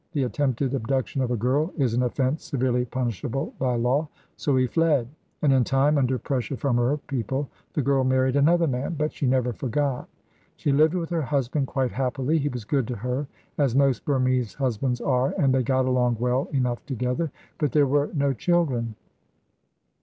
[0.13, 4.65] The attempted abduction of a girl is an offence severely punishable by law, so he
[4.65, 5.07] fled;
[5.43, 9.27] and in time, under pressure from her people, the girl married another man; but she
[9.27, 10.09] never forgot.
[10.55, 13.27] She lived with her husband quite happily; he was good to her,
[13.59, 17.31] as most Burmese husbands are, and they got along well enough together.
[17.59, 18.95] But there were no children.